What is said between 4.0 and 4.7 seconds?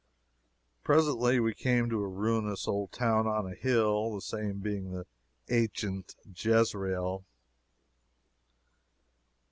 the same